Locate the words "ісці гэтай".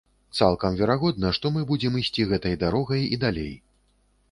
2.03-2.59